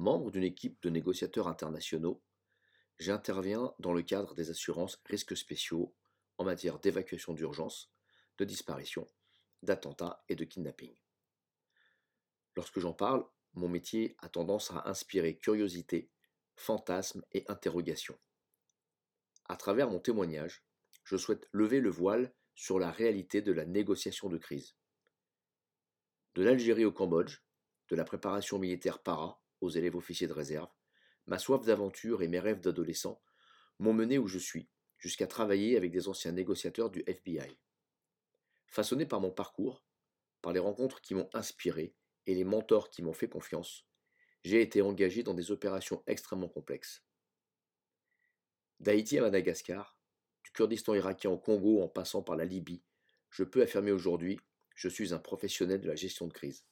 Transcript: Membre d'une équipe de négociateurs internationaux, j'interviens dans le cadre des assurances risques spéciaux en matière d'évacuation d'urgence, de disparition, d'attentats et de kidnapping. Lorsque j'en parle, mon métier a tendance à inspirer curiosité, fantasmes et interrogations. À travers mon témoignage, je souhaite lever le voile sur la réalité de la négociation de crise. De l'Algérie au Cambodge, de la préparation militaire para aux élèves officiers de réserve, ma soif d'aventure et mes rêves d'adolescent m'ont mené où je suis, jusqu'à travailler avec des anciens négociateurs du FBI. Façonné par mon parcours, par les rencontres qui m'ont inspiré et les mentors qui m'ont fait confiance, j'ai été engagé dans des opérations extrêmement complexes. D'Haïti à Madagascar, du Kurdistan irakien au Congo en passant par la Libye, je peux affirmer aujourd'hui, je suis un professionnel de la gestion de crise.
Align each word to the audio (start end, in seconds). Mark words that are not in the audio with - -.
Membre 0.00 0.30
d'une 0.30 0.44
équipe 0.44 0.80
de 0.82 0.88
négociateurs 0.88 1.46
internationaux, 1.46 2.22
j'interviens 2.98 3.74
dans 3.80 3.92
le 3.92 4.00
cadre 4.00 4.34
des 4.34 4.48
assurances 4.48 4.98
risques 5.04 5.36
spéciaux 5.36 5.94
en 6.38 6.44
matière 6.44 6.78
d'évacuation 6.78 7.34
d'urgence, 7.34 7.92
de 8.38 8.46
disparition, 8.46 9.10
d'attentats 9.62 10.24
et 10.30 10.36
de 10.36 10.44
kidnapping. 10.44 10.96
Lorsque 12.56 12.80
j'en 12.80 12.94
parle, 12.94 13.26
mon 13.52 13.68
métier 13.68 14.16
a 14.20 14.30
tendance 14.30 14.70
à 14.70 14.88
inspirer 14.88 15.36
curiosité, 15.36 16.10
fantasmes 16.56 17.22
et 17.32 17.44
interrogations. 17.48 18.18
À 19.50 19.56
travers 19.56 19.90
mon 19.90 20.00
témoignage, 20.00 20.64
je 21.04 21.18
souhaite 21.18 21.46
lever 21.52 21.80
le 21.80 21.90
voile 21.90 22.32
sur 22.54 22.78
la 22.78 22.90
réalité 22.90 23.42
de 23.42 23.52
la 23.52 23.66
négociation 23.66 24.30
de 24.30 24.38
crise. 24.38 24.76
De 26.36 26.42
l'Algérie 26.42 26.86
au 26.86 26.92
Cambodge, 26.92 27.40
de 27.90 27.96
la 27.96 28.04
préparation 28.04 28.58
militaire 28.58 29.02
para 29.02 29.42
aux 29.60 29.70
élèves 29.70 29.96
officiers 29.96 30.26
de 30.26 30.32
réserve, 30.32 30.70
ma 31.26 31.38
soif 31.38 31.64
d'aventure 31.64 32.22
et 32.22 32.28
mes 32.28 32.40
rêves 32.40 32.60
d'adolescent 32.60 33.20
m'ont 33.78 33.92
mené 33.92 34.18
où 34.18 34.26
je 34.26 34.38
suis, 34.38 34.68
jusqu'à 34.98 35.26
travailler 35.26 35.76
avec 35.76 35.90
des 35.90 36.08
anciens 36.08 36.32
négociateurs 36.32 36.90
du 36.90 37.02
FBI. 37.06 37.58
Façonné 38.66 39.06
par 39.06 39.20
mon 39.20 39.30
parcours, 39.30 39.84
par 40.42 40.52
les 40.52 40.60
rencontres 40.60 41.00
qui 41.00 41.14
m'ont 41.14 41.30
inspiré 41.32 41.94
et 42.26 42.34
les 42.34 42.44
mentors 42.44 42.90
qui 42.90 43.02
m'ont 43.02 43.12
fait 43.12 43.28
confiance, 43.28 43.86
j'ai 44.44 44.60
été 44.60 44.82
engagé 44.82 45.22
dans 45.22 45.34
des 45.34 45.50
opérations 45.50 46.02
extrêmement 46.06 46.48
complexes. 46.48 47.04
D'Haïti 48.78 49.18
à 49.18 49.22
Madagascar, 49.22 49.98
du 50.44 50.50
Kurdistan 50.52 50.94
irakien 50.94 51.30
au 51.30 51.38
Congo 51.38 51.82
en 51.82 51.88
passant 51.88 52.22
par 52.22 52.36
la 52.36 52.44
Libye, 52.44 52.82
je 53.30 53.44
peux 53.44 53.62
affirmer 53.62 53.92
aujourd'hui, 53.92 54.40
je 54.74 54.88
suis 54.88 55.12
un 55.12 55.18
professionnel 55.18 55.80
de 55.80 55.88
la 55.88 55.96
gestion 55.96 56.26
de 56.26 56.32
crise. 56.32 56.64